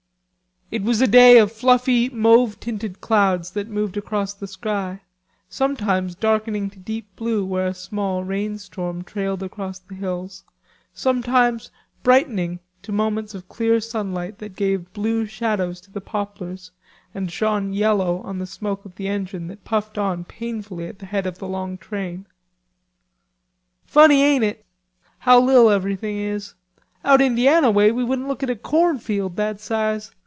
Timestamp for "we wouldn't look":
27.91-28.41